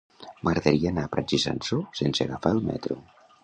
[0.47, 3.03] M'agradaria anar a Prats i Sansor sense agafar el metro.